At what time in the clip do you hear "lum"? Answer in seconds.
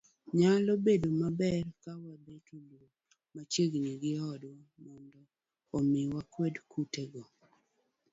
2.69-2.85